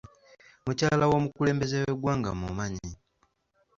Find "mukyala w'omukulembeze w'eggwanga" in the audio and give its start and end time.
0.65-2.29